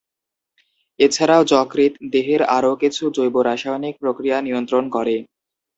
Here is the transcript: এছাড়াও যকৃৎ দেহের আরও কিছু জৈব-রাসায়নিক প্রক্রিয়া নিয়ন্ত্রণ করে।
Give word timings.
এছাড়াও 0.99 1.41
যকৃৎ 1.51 1.93
দেহের 2.13 2.41
আরও 2.57 2.71
কিছু 2.81 3.03
জৈব-রাসায়নিক 3.15 3.95
প্রক্রিয়া 3.99 4.37
নিয়ন্ত্রণ 4.41 4.83
করে। 4.95 5.15